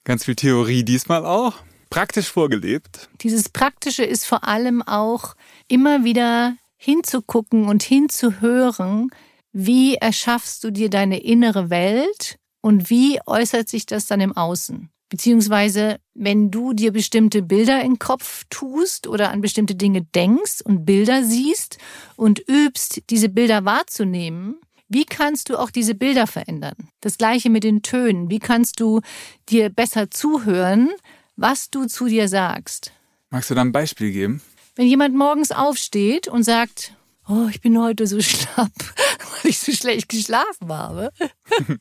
Ganz 0.03 0.25
viel 0.25 0.35
Theorie 0.35 0.83
diesmal 0.83 1.25
auch. 1.25 1.55
Praktisch 1.89 2.29
vorgelebt. 2.29 3.09
Dieses 3.21 3.50
Praktische 3.50 4.03
ist 4.03 4.25
vor 4.25 4.47
allem 4.47 4.81
auch 4.81 5.35
immer 5.67 6.03
wieder 6.03 6.55
hinzugucken 6.77 7.67
und 7.67 7.83
hinzuhören, 7.83 9.09
wie 9.51 9.95
erschaffst 9.95 10.63
du 10.63 10.71
dir 10.71 10.89
deine 10.89 11.19
innere 11.19 11.69
Welt 11.69 12.38
und 12.62 12.89
wie 12.89 13.19
äußert 13.25 13.69
sich 13.69 13.85
das 13.85 14.07
dann 14.07 14.21
im 14.21 14.35
Außen. 14.35 14.89
Beziehungsweise, 15.10 15.98
wenn 16.13 16.50
du 16.50 16.74
dir 16.74 16.91
bestimmte 16.91 17.41
Bilder 17.41 17.81
in 17.81 17.93
den 17.93 18.00
Kopf 18.00 18.43
tust 18.50 19.07
oder 19.07 19.29
an 19.29 19.41
bestimmte 19.41 19.75
Dinge 19.75 20.01
denkst 20.01 20.62
und 20.63 20.86
Bilder 20.86 21.24
siehst 21.24 21.77
und 22.15 22.41
übst, 22.48 23.01
diese 23.10 23.29
Bilder 23.29 23.65
wahrzunehmen, 23.65 24.55
wie 24.89 25.05
kannst 25.05 25.50
du 25.50 25.57
auch 25.57 25.72
diese 25.72 25.95
Bilder 25.95 26.27
verändern? 26.27 26.75
Das 27.01 27.17
gleiche 27.17 27.50
mit 27.50 27.63
den 27.63 27.81
Tönen. 27.81 28.29
Wie 28.29 28.39
kannst 28.39 28.79
du 28.79 29.01
dir 29.50 29.69
besser 29.69 30.12
zuhören, 30.12 30.89
was 31.36 31.69
du 31.69 31.86
zu 31.86 32.05
dir 32.07 32.27
sagst? 32.27 32.91
Magst 33.29 33.50
du 33.50 33.55
da 33.55 33.62
ein 33.62 33.72
Beispiel 33.72 34.12
geben? 34.12 34.41
Wenn 34.75 34.88
jemand 34.88 35.15
morgens 35.15 35.51
aufsteht 35.51 36.27
und 36.27 36.43
sagt, 36.43 36.95
oh, 37.27 37.47
ich 37.49 37.61
bin 37.61 37.79
heute 37.79 38.07
so 38.07 38.19
schlapp, 38.21 38.71
weil 39.41 39.51
ich 39.51 39.59
so 39.59 39.71
schlecht 39.71 40.09
geschlafen 40.09 40.69
habe, 40.69 41.11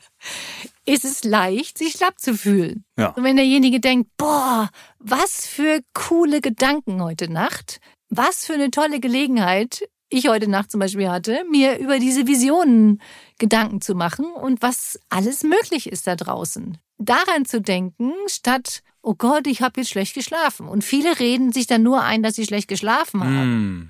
ist 0.84 1.04
es 1.04 1.24
leicht, 1.24 1.78
sich 1.78 1.92
schlapp 1.92 2.18
zu 2.18 2.34
fühlen. 2.34 2.84
Ja. 2.98 3.08
Und 3.08 3.24
wenn 3.24 3.36
derjenige 3.36 3.80
denkt, 3.80 4.10
boah, 4.16 4.70
was 4.98 5.46
für 5.46 5.80
coole 5.94 6.40
Gedanken 6.40 7.02
heute 7.02 7.30
Nacht, 7.30 7.80
was 8.08 8.46
für 8.46 8.54
eine 8.54 8.70
tolle 8.70 9.00
Gelegenheit 9.00 9.88
ich 10.08 10.28
heute 10.28 10.48
Nacht 10.48 10.70
zum 10.70 10.80
Beispiel 10.80 11.08
hatte, 11.08 11.42
mir 11.50 11.78
über 11.78 11.98
diese 11.98 12.26
Visionen 12.26 13.00
Gedanken 13.38 13.80
zu 13.80 13.94
machen 13.94 14.26
und 14.26 14.60
was 14.60 15.00
alles 15.08 15.42
möglich 15.42 15.90
ist 15.90 16.06
da 16.06 16.16
draußen. 16.16 16.76
Daran 16.98 17.46
zu 17.46 17.62
denken, 17.62 18.12
statt, 18.26 18.82
oh 19.00 19.14
Gott, 19.14 19.46
ich 19.46 19.62
habe 19.62 19.80
jetzt 19.80 19.90
schlecht 19.90 20.14
geschlafen. 20.14 20.68
Und 20.68 20.84
viele 20.84 21.18
reden 21.18 21.50
sich 21.50 21.66
dann 21.66 21.82
nur 21.82 22.02
ein, 22.02 22.22
dass 22.22 22.34
sie 22.34 22.44
schlecht 22.44 22.68
geschlafen 22.68 23.24
haben. 23.24 23.76
Mm 23.78 23.88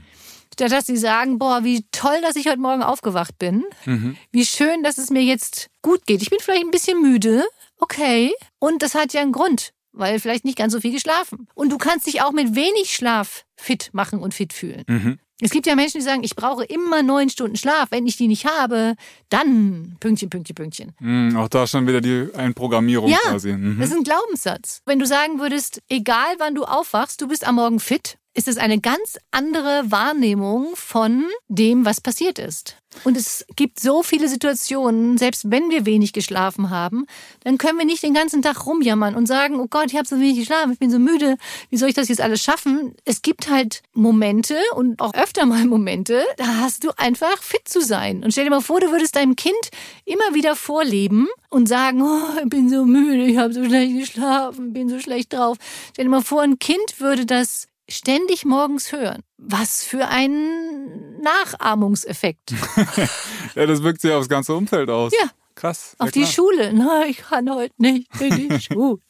dass 0.56 0.86
sie 0.86 0.96
sagen, 0.96 1.38
boah, 1.38 1.64
wie 1.64 1.84
toll, 1.92 2.20
dass 2.22 2.36
ich 2.36 2.46
heute 2.46 2.60
Morgen 2.60 2.82
aufgewacht 2.82 3.38
bin. 3.38 3.64
Mhm. 3.84 4.16
Wie 4.30 4.44
schön, 4.44 4.82
dass 4.82 4.98
es 4.98 5.10
mir 5.10 5.22
jetzt 5.22 5.68
gut 5.82 6.06
geht. 6.06 6.22
Ich 6.22 6.30
bin 6.30 6.38
vielleicht 6.40 6.64
ein 6.64 6.70
bisschen 6.70 7.00
müde. 7.00 7.44
Okay. 7.78 8.32
Und 8.58 8.82
das 8.82 8.94
hat 8.94 9.12
ja 9.12 9.20
einen 9.22 9.32
Grund. 9.32 9.72
weil 9.94 10.18
vielleicht 10.20 10.44
nicht 10.46 10.56
ganz 10.56 10.72
so 10.72 10.80
viel 10.80 10.92
geschlafen. 10.92 11.48
Und 11.54 11.70
du 11.70 11.76
kannst 11.76 12.06
dich 12.06 12.22
auch 12.22 12.32
mit 12.32 12.54
wenig 12.54 12.94
Schlaf 12.94 13.44
fit 13.56 13.90
machen 13.92 14.20
und 14.20 14.32
fit 14.32 14.54
fühlen. 14.54 14.84
Mhm. 14.88 15.18
Es 15.44 15.50
gibt 15.50 15.66
ja 15.66 15.74
Menschen, 15.74 15.98
die 15.98 16.04
sagen, 16.04 16.22
ich 16.24 16.34
brauche 16.36 16.64
immer 16.64 17.02
neun 17.02 17.28
Stunden 17.28 17.56
Schlaf. 17.56 17.88
Wenn 17.90 18.06
ich 18.06 18.16
die 18.16 18.28
nicht 18.28 18.46
habe, 18.46 18.94
dann 19.28 19.96
Pünktchen, 20.00 20.30
Pünktchen, 20.30 20.54
Pünktchen. 20.54 20.92
Mhm, 21.00 21.36
auch 21.36 21.48
da 21.48 21.66
schon 21.66 21.86
wieder 21.86 22.00
die 22.00 22.28
Einprogrammierung 22.34 23.10
Ja, 23.10 23.18
quasi. 23.24 23.52
Mhm. 23.52 23.78
Das 23.80 23.90
ist 23.90 23.96
ein 23.96 24.04
Glaubenssatz. 24.04 24.80
Wenn 24.86 24.98
du 25.00 25.04
sagen 25.06 25.40
würdest, 25.40 25.82
egal 25.88 26.36
wann 26.38 26.54
du 26.54 26.64
aufwachst, 26.64 27.20
du 27.20 27.26
bist 27.28 27.46
am 27.46 27.56
Morgen 27.56 27.80
fit, 27.80 28.16
ist 28.34 28.48
es 28.48 28.56
eine 28.56 28.80
ganz 28.80 29.18
andere 29.30 29.84
Wahrnehmung 29.90 30.74
von 30.74 31.24
dem, 31.48 31.84
was 31.84 32.00
passiert 32.00 32.38
ist. 32.38 32.76
Und 33.04 33.16
es 33.16 33.46
gibt 33.56 33.80
so 33.80 34.02
viele 34.02 34.28
Situationen, 34.28 35.16
selbst 35.16 35.50
wenn 35.50 35.70
wir 35.70 35.86
wenig 35.86 36.12
geschlafen 36.12 36.70
haben, 36.70 37.06
dann 37.42 37.58
können 37.58 37.78
wir 37.78 37.86
nicht 37.86 38.02
den 38.02 38.14
ganzen 38.14 38.42
Tag 38.42 38.66
rumjammern 38.66 39.14
und 39.14 39.26
sagen, 39.26 39.58
oh 39.60 39.66
Gott, 39.68 39.86
ich 39.86 39.96
habe 39.96 40.06
so 40.06 40.20
wenig 40.20 40.38
geschlafen, 40.38 40.72
ich 40.72 40.78
bin 40.78 40.90
so 40.90 40.98
müde, 40.98 41.36
wie 41.70 41.76
soll 41.76 41.88
ich 41.88 41.94
das 41.94 42.08
jetzt 42.08 42.20
alles 42.20 42.42
schaffen? 42.42 42.94
Es 43.04 43.22
gibt 43.22 43.50
halt 43.50 43.82
Momente 43.94 44.56
und 44.76 45.00
auch 45.00 45.14
öfter 45.14 45.46
mal 45.46 45.64
Momente, 45.64 46.22
da 46.36 46.58
hast 46.60 46.84
du 46.84 46.90
einfach 46.96 47.42
fit 47.42 47.66
zu 47.66 47.80
sein. 47.80 48.22
Und 48.22 48.32
stell 48.32 48.44
dir 48.44 48.50
mal 48.50 48.60
vor, 48.60 48.80
du 48.80 48.90
würdest 48.90 49.16
deinem 49.16 49.36
Kind 49.36 49.70
immer 50.04 50.34
wieder 50.34 50.54
vorleben 50.54 51.28
und 51.48 51.68
sagen, 51.68 52.02
oh, 52.02 52.40
ich 52.42 52.48
bin 52.48 52.68
so 52.68 52.84
müde, 52.84 53.24
ich 53.24 53.38
habe 53.38 53.52
so 53.52 53.64
schlecht 53.64 53.98
geschlafen, 53.98 54.72
bin 54.72 54.88
so 54.88 55.00
schlecht 55.00 55.32
drauf. 55.32 55.56
Stell 55.92 56.04
dir 56.04 56.10
mal 56.10 56.22
vor, 56.22 56.42
ein 56.42 56.58
Kind 56.58 57.00
würde 57.00 57.26
das 57.26 57.68
ständig 57.96 58.44
morgens 58.44 58.92
hören. 58.92 59.22
Was 59.38 59.84
für 59.84 60.08
ein 60.08 61.20
Nachahmungseffekt. 61.20 62.52
ja, 63.54 63.66
das 63.66 63.82
wirkt 63.82 64.00
sich 64.00 64.12
aufs 64.12 64.28
ganze 64.28 64.54
Umfeld 64.54 64.90
aus. 64.90 65.12
Ja. 65.12 65.30
Krass. 65.54 65.94
Auf 65.98 66.10
die 66.10 66.20
klar. 66.20 66.32
Schule. 66.32 66.72
Na, 66.72 67.04
ich 67.06 67.18
kann 67.18 67.50
heute 67.54 67.74
nicht 67.76 68.08
in 68.20 68.48
die 68.48 68.60
Schule. 68.72 69.00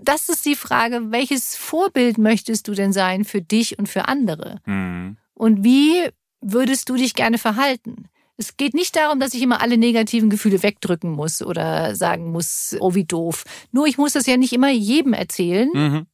Das 0.00 0.28
ist 0.28 0.46
die 0.46 0.54
Frage, 0.54 1.10
welches 1.10 1.56
Vorbild 1.56 2.16
möchtest 2.16 2.68
du 2.68 2.74
denn 2.74 2.92
sein 2.92 3.24
für 3.24 3.42
dich 3.42 3.78
und 3.78 3.88
für 3.88 4.06
andere? 4.06 4.60
Mhm. 4.66 5.16
Und 5.34 5.64
wie 5.64 6.08
würdest 6.40 6.88
du 6.88 6.94
dich 6.94 7.14
gerne 7.14 7.38
verhalten? 7.38 8.08
Es 8.36 8.56
geht 8.56 8.72
nicht 8.72 8.94
darum, 8.94 9.18
dass 9.18 9.34
ich 9.34 9.42
immer 9.42 9.60
alle 9.60 9.76
negativen 9.76 10.30
Gefühle 10.30 10.62
wegdrücken 10.62 11.10
muss 11.10 11.42
oder 11.42 11.96
sagen 11.96 12.30
muss, 12.30 12.76
oh 12.78 12.94
wie 12.94 13.04
doof. 13.04 13.42
Nur 13.72 13.86
ich 13.86 13.98
muss 13.98 14.12
das 14.12 14.26
ja 14.26 14.36
nicht 14.36 14.52
immer 14.52 14.70
jedem 14.70 15.12
erzählen. 15.12 15.68
Mhm. 15.74 16.06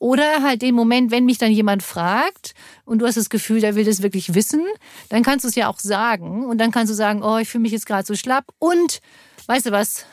Oder 0.00 0.42
halt 0.42 0.62
den 0.62 0.74
Moment, 0.74 1.10
wenn 1.10 1.26
mich 1.26 1.36
dann 1.36 1.52
jemand 1.52 1.82
fragt 1.82 2.54
und 2.86 3.00
du 3.00 3.06
hast 3.06 3.18
das 3.18 3.28
Gefühl, 3.28 3.60
der 3.60 3.74
will 3.74 3.84
das 3.84 4.00
wirklich 4.00 4.34
wissen, 4.34 4.64
dann 5.10 5.22
kannst 5.22 5.44
du 5.44 5.48
es 5.48 5.54
ja 5.54 5.68
auch 5.68 5.78
sagen. 5.78 6.46
Und 6.46 6.56
dann 6.58 6.70
kannst 6.70 6.90
du 6.90 6.94
sagen, 6.96 7.22
oh, 7.22 7.36
ich 7.36 7.48
fühle 7.48 7.62
mich 7.62 7.72
jetzt 7.72 7.84
gerade 7.84 8.06
so 8.06 8.14
schlapp. 8.14 8.46
Und 8.58 9.00
weißt 9.46 9.66
du 9.66 9.72
was? 9.72 10.06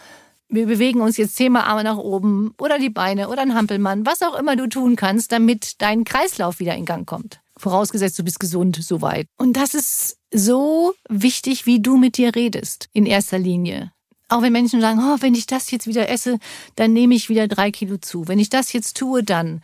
Wir 0.50 0.66
bewegen 0.66 1.00
uns 1.00 1.16
jetzt 1.16 1.38
zehnmal 1.38 1.64
Arme 1.64 1.86
nach 1.86 1.98
oben 1.98 2.54
oder 2.60 2.80
die 2.80 2.90
Beine 2.90 3.30
oder 3.30 3.42
ein 3.42 3.56
Hampelmann, 3.56 4.06
was 4.06 4.22
auch 4.22 4.38
immer 4.38 4.58
du 4.58 4.68
tun 4.68 4.98
kannst, 4.98 5.32
damit 5.32 5.82
dein 5.82 6.04
Kreislauf 6.04 6.60
wieder 6.60 6.76
in 6.76 6.86
Gang 6.86 7.08
kommt. 7.08 7.40
Vorausgesetzt, 7.56 8.20
du 8.20 8.24
bist 8.24 8.42
gesund 8.42 8.78
soweit. 8.82 9.28
Und 9.38 9.54
das 9.54 9.74
ist 9.74 10.18
so 10.34 10.94
wichtig, 11.08 11.66
wie 11.66 11.82
du 11.82 11.96
mit 11.96 12.18
dir 12.18 12.36
redest, 12.36 12.90
in 12.92 13.06
erster 13.06 13.40
Linie. 13.40 13.92
Auch 14.30 14.42
wenn 14.42 14.52
Menschen 14.52 14.82
sagen, 14.82 15.00
oh, 15.00 15.18
wenn 15.22 15.36
ich 15.36 15.48
das 15.48 15.72
jetzt 15.72 15.88
wieder 15.88 16.10
esse, 16.10 16.38
dann 16.76 16.94
nehme 16.94 17.16
ich 17.16 17.30
wieder 17.30 17.48
drei 17.48 17.72
Kilo 17.72 17.98
zu. 17.98 18.28
Wenn 18.28 18.40
ich 18.40 18.50
das 18.50 18.74
jetzt 18.74 18.98
tue, 18.98 19.24
dann. 19.24 19.62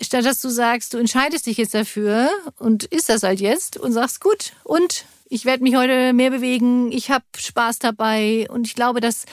Statt 0.00 0.24
dass 0.24 0.40
du 0.40 0.48
sagst, 0.48 0.94
du 0.94 0.98
entscheidest 0.98 1.46
dich 1.46 1.56
jetzt 1.56 1.74
dafür 1.74 2.30
und 2.58 2.84
isst 2.84 3.08
das 3.08 3.22
halt 3.22 3.40
jetzt 3.40 3.76
und 3.76 3.92
sagst, 3.92 4.20
gut, 4.20 4.52
und 4.64 5.04
ich 5.28 5.44
werde 5.44 5.62
mich 5.62 5.76
heute 5.76 6.12
mehr 6.12 6.30
bewegen, 6.30 6.92
ich 6.92 7.10
habe 7.10 7.24
Spaß 7.36 7.78
dabei 7.78 8.46
und 8.50 8.66
ich 8.66 8.74
glaube, 8.74 9.00
dass 9.00 9.24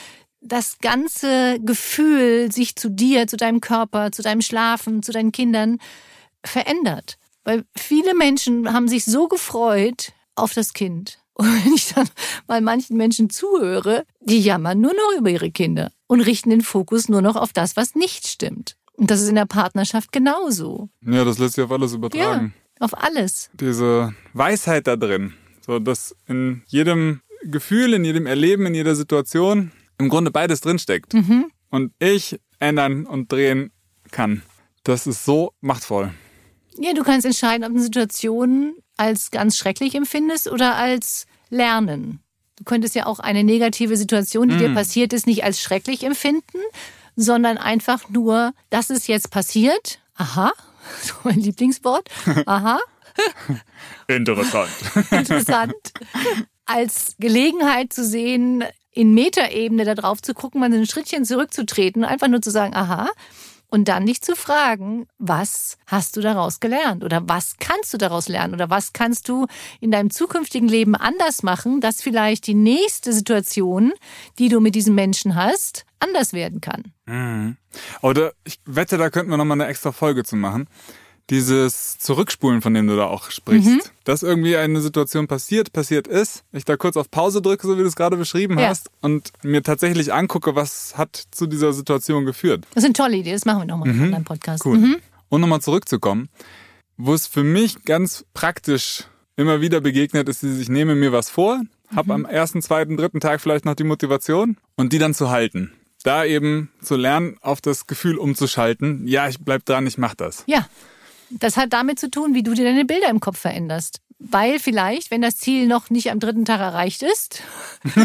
das 0.41 0.79
ganze 0.79 1.59
Gefühl 1.59 2.51
sich 2.51 2.75
zu 2.75 2.89
dir, 2.89 3.27
zu 3.27 3.35
deinem 3.35 3.59
Körper, 3.59 4.11
zu 4.11 4.21
deinem 4.21 4.41
Schlafen, 4.41 5.03
zu 5.03 5.11
deinen 5.11 5.33
Kindern 5.33 5.79
verändert. 6.45 7.17
Weil 7.43 7.65
viele 7.75 8.15
Menschen 8.15 8.71
haben 8.71 8.87
sich 8.87 9.05
so 9.05 9.27
gefreut 9.27 10.13
auf 10.35 10.53
das 10.53 10.73
Kind. 10.73 11.19
Und 11.33 11.47
wenn 11.65 11.73
ich 11.73 11.93
dann 11.93 12.09
mal 12.47 12.61
manchen 12.61 12.97
Menschen 12.97 13.29
zuhöre, 13.29 14.05
die 14.29 14.39
jammern 14.41 14.79
nur 14.79 14.93
noch 14.93 15.17
über 15.19 15.29
ihre 15.29 15.51
Kinder 15.51 15.91
und 16.07 16.21
richten 16.21 16.49
den 16.49 16.61
Fokus 16.61 17.09
nur 17.09 17.21
noch 17.21 17.35
auf 17.35 17.53
das, 17.53 17.75
was 17.75 17.95
nicht 17.95 18.27
stimmt. 18.27 18.75
Und 18.93 19.11
das 19.11 19.21
ist 19.21 19.29
in 19.29 19.35
der 19.35 19.45
Partnerschaft 19.45 20.11
genauso. 20.11 20.89
Ja, 21.05 21.23
das 21.23 21.37
lässt 21.39 21.55
sich 21.55 21.63
auf 21.63 21.71
alles 21.71 21.91
Ja, 21.91 21.97
übertragen. 21.97 22.53
auf 22.79 22.97
alles. 22.97 23.49
Diese 23.53 24.13
Weisheit 24.33 24.87
da 24.87 24.95
drin. 24.95 25.33
So, 25.65 25.79
dass 25.79 26.15
in 26.27 26.63
jedem 26.67 27.21
Gefühl, 27.43 27.93
in 27.93 28.03
jedem 28.03 28.25
Erleben, 28.25 28.65
in 28.65 28.73
jeder 28.73 28.95
Situation 28.95 29.71
im 29.97 30.09
Grunde 30.09 30.31
beides 30.31 30.61
drinsteckt. 30.61 31.13
Mhm. 31.13 31.45
Und 31.69 31.93
ich 31.99 32.39
ändern 32.59 33.05
und 33.05 33.31
drehen 33.31 33.71
kann. 34.11 34.41
Das 34.83 35.07
ist 35.07 35.23
so 35.25 35.53
machtvoll. 35.61 36.11
Ja, 36.77 36.93
du 36.93 37.03
kannst 37.03 37.25
entscheiden, 37.25 37.63
ob 37.63 37.69
du 37.69 37.75
eine 37.75 37.83
Situation 37.83 38.73
als 38.97 39.31
ganz 39.31 39.57
schrecklich 39.57 39.95
empfindest 39.95 40.47
oder 40.49 40.75
als 40.75 41.25
Lernen. 41.49 42.19
Du 42.59 42.65
könntest 42.65 42.93
ja 42.93 43.05
auch 43.05 43.19
eine 43.19 43.43
negative 43.43 43.97
Situation, 43.97 44.49
die 44.49 44.57
dir 44.57 44.73
passiert 44.73 45.13
ist, 45.13 45.25
nicht 45.25 45.43
als 45.43 45.59
schrecklich 45.59 46.03
empfinden, 46.03 46.59
sondern 47.15 47.57
einfach 47.57 48.09
nur, 48.09 48.53
das 48.69 48.89
ist 48.89 49.07
jetzt 49.07 49.31
passiert. 49.31 49.99
Aha, 50.15 50.51
so 51.01 51.13
mein 51.23 51.39
Lieblingswort. 51.39 52.09
Aha, 52.45 52.79
Interessant. 54.07 54.69
interessant. 55.11 55.73
Als 56.65 57.15
Gelegenheit 57.19 57.93
zu 57.93 58.05
sehen, 58.05 58.63
in 58.91 59.13
Metaebene 59.13 59.85
da 59.85 59.95
drauf 59.95 60.21
zu 60.21 60.33
gucken, 60.33 60.59
mal 60.59 60.71
ein 60.71 60.85
Schrittchen 60.85 61.25
zurückzutreten, 61.25 62.03
einfach 62.03 62.27
nur 62.27 62.41
zu 62.41 62.51
sagen, 62.51 62.75
aha. 62.75 63.09
Und 63.71 63.87
dann 63.87 64.07
dich 64.07 64.21
zu 64.21 64.35
fragen, 64.35 65.07
was 65.19 65.77
hast 65.85 66.17
du 66.17 66.21
daraus 66.21 66.59
gelernt? 66.59 67.03
Oder 67.03 67.21
was 67.29 67.57
kannst 67.59 67.93
du 67.93 67.97
daraus 67.97 68.27
lernen? 68.27 68.55
Oder 68.55 68.71
was 68.71 68.93
kannst 68.93 69.29
du 69.29 69.45
in 69.79 69.91
deinem 69.91 70.09
zukünftigen 70.09 70.67
Leben 70.67 70.95
anders 70.95 71.43
machen, 71.43 71.79
dass 71.79 72.01
vielleicht 72.01 72.47
die 72.47 72.55
nächste 72.55 73.13
Situation, 73.13 73.93
die 74.39 74.49
du 74.49 74.59
mit 74.59 74.73
diesem 74.73 74.95
Menschen 74.95 75.35
hast, 75.35 75.85
anders 75.99 76.33
werden 76.33 76.61
kann? 76.61 76.93
Mhm. 77.05 77.57
Oder 78.01 78.33
ich 78.43 78.59
wette, 78.65 78.97
da 78.97 79.11
könnten 79.11 79.29
wir 79.29 79.37
nochmal 79.37 79.61
eine 79.61 79.69
extra 79.69 79.91
Folge 79.91 80.23
zu 80.23 80.35
machen. 80.35 80.67
Dieses 81.29 81.99
Zurückspulen, 81.99 82.61
von 82.61 82.73
dem 82.73 82.87
du 82.87 82.95
da 82.95 83.05
auch 83.05 83.29
sprichst. 83.29 83.69
Mhm. 83.69 83.81
Dass 84.03 84.23
irgendwie 84.23 84.55
eine 84.57 84.81
Situation 84.81 85.27
passiert, 85.27 85.71
passiert 85.73 86.07
ist, 86.07 86.43
ich 86.51 86.65
da 86.65 86.75
kurz 86.77 86.97
auf 86.97 87.11
Pause 87.11 87.41
drücke, 87.41 87.67
so 87.67 87.77
wie 87.77 87.81
du 87.81 87.87
es 87.87 87.95
gerade 87.95 88.17
beschrieben 88.17 88.57
Ja. 88.57 88.69
hast, 88.69 88.89
und 89.01 89.31
mir 89.43 89.61
tatsächlich 89.61 90.11
angucke, 90.13 90.55
was 90.55 90.97
hat 90.97 91.23
zu 91.31 91.45
dieser 91.45 91.73
Situation 91.73 92.25
geführt. 92.25 92.65
Das 92.73 92.83
ist 92.83 92.85
eine 92.85 92.93
tolle 92.93 93.17
Idee, 93.17 93.33
das 93.33 93.45
machen 93.45 93.61
wir 93.61 93.65
nochmal 93.65 93.89
in 93.89 94.11
deinem 94.11 94.23
Podcast. 94.23 94.65
Cool. 94.65 94.77
Mhm. 94.77 94.95
Und 95.29 95.41
nochmal 95.41 95.61
zurückzukommen, 95.61 96.29
wo 96.97 97.13
es 97.13 97.27
für 97.27 97.43
mich 97.43 97.85
ganz 97.85 98.25
praktisch 98.33 99.03
immer 99.35 99.61
wieder 99.61 99.79
begegnet 99.81 100.27
ist, 100.27 100.41
dieses, 100.41 100.59
ich 100.59 100.69
nehme 100.69 100.95
mir 100.95 101.11
was 101.11 101.29
vor, 101.29 101.61
habe 101.95 102.13
am 102.13 102.25
ersten, 102.25 102.61
zweiten, 102.61 102.97
dritten 102.97 103.19
Tag 103.19 103.39
vielleicht 103.41 103.65
noch 103.65 103.75
die 103.75 103.83
Motivation 103.83 104.57
und 104.75 104.91
die 104.93 104.97
dann 104.99 105.13
zu 105.13 105.29
halten. 105.29 105.71
Da 106.03 106.25
eben 106.25 106.69
zu 106.81 106.95
lernen, 106.95 107.37
auf 107.41 107.61
das 107.61 107.85
Gefühl 107.85 108.17
umzuschalten, 108.17 109.07
ja, 109.07 109.27
ich 109.27 109.39
bleib 109.39 109.65
dran, 109.65 109.85
ich 109.85 109.97
mach 109.97 110.15
das. 110.15 110.43
Ja, 110.47 110.67
das 111.29 111.57
hat 111.57 111.73
damit 111.73 111.99
zu 111.99 112.09
tun, 112.09 112.33
wie 112.33 112.43
du 112.43 112.53
dir 112.53 112.65
deine 112.65 112.85
Bilder 112.85 113.09
im 113.09 113.19
Kopf 113.19 113.39
veränderst. 113.39 114.01
Weil 114.21 114.59
vielleicht, 114.59 115.11
wenn 115.11 115.21
das 115.21 115.37
Ziel 115.37 115.65
noch 115.65 115.89
nicht 115.89 116.11
am 116.11 116.19
dritten 116.19 116.43
Tag 116.43 116.59
erreicht 116.59 117.03
ist, 117.03 117.41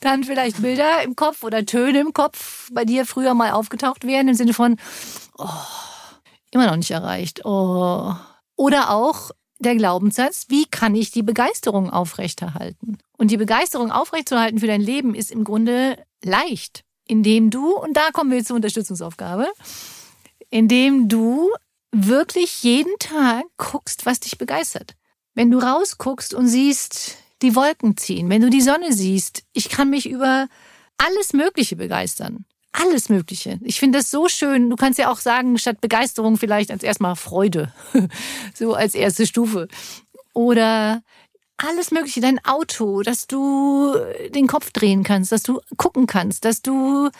dann 0.00 0.24
vielleicht 0.24 0.60
Bilder 0.60 1.02
im 1.04 1.14
Kopf 1.14 1.44
oder 1.44 1.64
Töne 1.64 2.00
im 2.00 2.12
Kopf 2.12 2.68
bei 2.72 2.84
dir 2.84 3.06
früher 3.06 3.34
mal 3.34 3.52
aufgetaucht 3.52 4.04
wären 4.04 4.26
im 4.26 4.34
Sinne 4.34 4.54
von, 4.54 4.76
oh, 5.36 5.48
immer 6.50 6.66
noch 6.66 6.76
nicht 6.76 6.90
erreicht. 6.90 7.44
Oh. 7.44 8.14
Oder 8.56 8.90
auch 8.90 9.30
der 9.60 9.76
Glaubenssatz, 9.76 10.46
wie 10.48 10.66
kann 10.66 10.96
ich 10.96 11.12
die 11.12 11.22
Begeisterung 11.22 11.90
aufrechterhalten? 11.90 12.98
Und 13.16 13.30
die 13.30 13.36
Begeisterung 13.36 13.92
aufrechtzuerhalten 13.92 14.58
für 14.58 14.66
dein 14.66 14.80
Leben 14.80 15.14
ist 15.14 15.30
im 15.30 15.44
Grunde 15.44 15.96
leicht, 16.24 16.84
indem 17.06 17.50
du, 17.50 17.76
und 17.76 17.96
da 17.96 18.10
kommen 18.12 18.32
wir 18.32 18.44
zur 18.44 18.56
Unterstützungsaufgabe, 18.56 19.46
indem 20.50 21.08
du 21.08 21.50
wirklich 21.92 22.62
jeden 22.62 22.98
Tag 22.98 23.44
guckst, 23.56 24.06
was 24.06 24.20
dich 24.20 24.38
begeistert. 24.38 24.94
Wenn 25.34 25.50
du 25.50 25.58
rausguckst 25.58 26.34
und 26.34 26.48
siehst, 26.48 27.16
die 27.42 27.54
Wolken 27.54 27.96
ziehen, 27.96 28.28
wenn 28.30 28.42
du 28.42 28.50
die 28.50 28.60
Sonne 28.60 28.92
siehst, 28.92 29.44
ich 29.52 29.68
kann 29.68 29.90
mich 29.90 30.08
über 30.08 30.48
alles 30.96 31.32
Mögliche 31.32 31.76
begeistern. 31.76 32.44
Alles 32.72 33.08
Mögliche. 33.08 33.58
Ich 33.62 33.80
finde 33.80 33.98
das 33.98 34.10
so 34.10 34.28
schön. 34.28 34.68
Du 34.68 34.76
kannst 34.76 34.98
ja 34.98 35.10
auch 35.10 35.18
sagen, 35.18 35.56
statt 35.58 35.80
Begeisterung 35.80 36.36
vielleicht 36.36 36.70
als 36.70 36.82
erstmal 36.82 37.16
Freude. 37.16 37.72
so 38.54 38.74
als 38.74 38.94
erste 38.94 39.26
Stufe. 39.26 39.68
Oder 40.34 41.02
alles 41.56 41.90
Mögliche, 41.90 42.20
dein 42.20 42.44
Auto, 42.44 43.02
dass 43.02 43.26
du 43.26 43.96
den 44.34 44.46
Kopf 44.46 44.70
drehen 44.70 45.02
kannst, 45.02 45.32
dass 45.32 45.42
du 45.42 45.60
gucken 45.76 46.06
kannst, 46.06 46.44
dass 46.44 46.62
du 46.62 47.10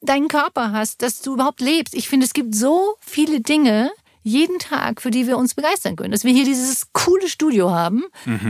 deinen 0.00 0.28
Körper 0.28 0.72
hast, 0.72 1.02
dass 1.02 1.20
du 1.20 1.34
überhaupt 1.34 1.60
lebst. 1.60 1.94
Ich 1.94 2.08
finde, 2.08 2.26
es 2.26 2.32
gibt 2.32 2.54
so 2.54 2.96
viele 3.00 3.40
Dinge 3.40 3.90
jeden 4.22 4.58
Tag, 4.58 5.00
für 5.00 5.10
die 5.10 5.26
wir 5.26 5.38
uns 5.38 5.54
begeistern 5.54 5.96
können. 5.96 6.12
Dass 6.12 6.24
wir 6.24 6.32
hier 6.32 6.44
dieses 6.44 6.92
coole 6.92 7.28
Studio 7.28 7.70
haben, 7.70 8.04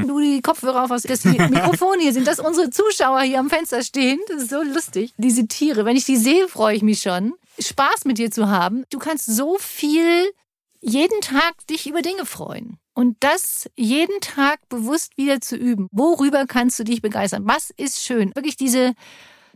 du 0.07 0.21
die 0.21 0.43
Kopfhörer 0.43 0.85
auf 0.85 0.91
hast, 0.91 1.09
dass 1.09 1.21
die 1.21 1.29
Mikrofone 1.39 2.03
hier 2.03 2.13
sind, 2.13 2.27
dass 2.27 2.41
unsere 2.41 2.71
Zuschauer 2.71 3.21
hier 3.21 3.39
am 3.39 3.51
Fenster 3.51 3.83
stehen. 3.83 4.19
Das 4.29 4.43
ist 4.43 4.51
so 4.51 4.63
lustig. 4.63 5.13
Diese 5.17 5.47
Tiere, 5.47 5.85
wenn 5.85 5.97
ich 5.97 6.05
die 6.05 6.17
sehe, 6.17 6.49
freue 6.49 6.77
ich 6.77 6.83
mich 6.83 7.01
schon. 7.01 7.35
Spaß 7.59 8.05
mit 8.05 8.19
dir 8.19 8.31
zu 8.31 8.49
haben. 8.49 8.85
Du 8.91 8.99
kannst 8.99 9.27
so 9.27 9.59
viel 9.61 10.33
jeden 10.81 11.21
Tag 11.21 11.55
dich 11.69 11.89
über 11.89 12.03
Dinge 12.03 12.27
freuen. 12.27 12.79
Und 12.95 13.17
das 13.21 13.71
jeden 13.77 14.21
Tag 14.21 14.69
bewusst 14.69 15.17
wieder 15.17 15.41
zu 15.41 15.57
üben. 15.57 15.87
Worüber 15.93 16.47
kannst 16.47 16.79
du 16.79 16.85
dich 16.85 17.01
begeistern? 17.01 17.47
Was 17.47 17.71
ist 17.71 18.03
schön? 18.03 18.33
Wirklich 18.35 18.57
diese 18.57 18.95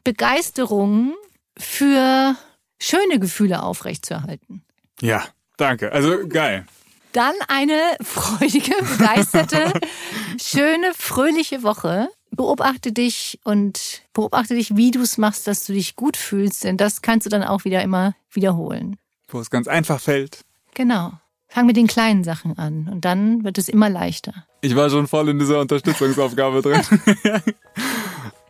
Begeisterung 0.05 1.15
für 1.59 2.37
schöne 2.81 3.19
Gefühle 3.19 3.63
aufrechtzuerhalten. 3.63 4.65
Ja, 5.01 5.25
danke. 5.57 5.93
Also 5.93 6.27
geil. 6.29 6.67
Dann 7.13 7.35
eine 7.47 7.97
freudige, 8.03 8.75
begeisterte, 8.81 9.73
schöne, 10.43 10.93
fröhliche 10.95 11.63
Woche. 11.63 12.09
Beobachte 12.31 12.91
dich 12.91 13.39
und 13.45 14.03
beobachte 14.13 14.57
dich, 14.57 14.77
wie 14.77 14.91
du 14.91 15.03
es 15.03 15.19
machst, 15.19 15.47
dass 15.47 15.65
du 15.67 15.73
dich 15.73 15.95
gut 15.95 16.17
fühlst, 16.17 16.65
denn 16.65 16.77
das 16.77 17.01
kannst 17.01 17.27
du 17.27 17.31
dann 17.31 17.45
auch 17.45 17.65
wieder 17.65 17.83
immer 17.83 18.17
wiederholen. 18.33 18.97
Wo 19.29 19.39
es 19.39 19.51
ganz 19.51 19.69
einfach 19.69 20.01
fällt. 20.01 20.41
Genau. 20.75 21.13
Fang 21.47 21.67
mit 21.67 21.77
den 21.77 21.87
kleinen 21.87 22.25
Sachen 22.25 22.59
an 22.59 22.89
und 22.91 23.05
dann 23.05 23.45
wird 23.45 23.59
es 23.59 23.69
immer 23.69 23.89
leichter. 23.89 24.47
Ich 24.61 24.75
war 24.75 24.91
schon 24.91 25.07
voll 25.07 25.29
in 25.29 25.39
dieser 25.39 25.61
Unterstützungsaufgabe 25.61 26.63
drin. 26.63 26.83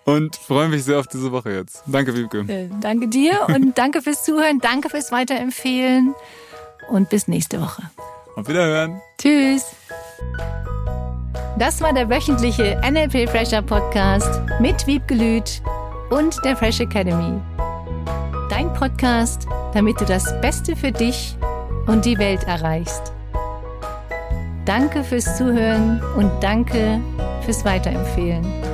und 0.05 0.37
freue 0.37 0.69
mich 0.69 0.85
sehr 0.85 0.99
auf 0.99 1.07
diese 1.07 1.33
Woche 1.33 1.53
jetzt. 1.53 1.83
Danke, 1.87 2.15
Wiebke. 2.17 2.41
Äh, 2.49 2.69
danke 2.81 3.09
dir 3.09 3.47
und 3.49 3.77
danke 3.79 4.03
fürs 4.03 4.25
Zuhören, 4.25 4.61
danke 4.61 4.91
fürs 4.91 5.13
Weiterempfehlen 5.13 6.15
und 6.91 7.09
bis 7.11 7.29
nächste 7.29 7.61
Woche. 7.61 7.83
Auf 8.37 8.49
Wiederhören. 8.49 9.01
Tschüss. 9.19 9.65
Das 11.59 11.81
war 11.81 11.93
der 11.93 12.09
wöchentliche 12.09 12.81
NLP 12.85 13.29
Fresher 13.31 13.63
Podcast 13.63 14.41
mit 14.61 14.87
Wiebke 14.87 15.15
Lüth 15.15 15.63
und 16.11 16.37
der 16.45 16.57
Fresh 16.57 16.81
Academy. 16.81 17.41
Dein 18.51 18.73
Podcast, 18.75 19.47
damit 19.73 20.01
du 20.01 20.05
das 20.05 20.25
Beste 20.41 20.75
für 20.75 20.91
dich 20.91 21.37
und 21.87 22.05
die 22.05 22.19
Welt 22.19 22.43
erreichst. 22.45 23.13
Danke 24.65 25.05
fürs 25.05 25.37
Zuhören 25.37 26.03
und 26.17 26.31
danke 26.43 27.01
fürs 27.45 27.65
Weiterempfehlen. 27.65 28.74